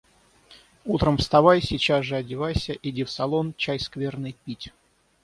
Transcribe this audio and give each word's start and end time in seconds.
Утром 0.83 1.17
вставай, 1.17 1.61
сейчас 1.61 2.03
же 2.05 2.15
одевайся, 2.15 2.73
иди 2.81 3.03
в 3.03 3.11
салон 3.11 3.53
чай 3.55 3.79
скверный 3.79 4.35
пить. 4.45 4.73